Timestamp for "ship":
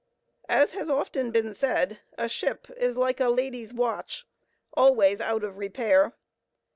2.27-2.67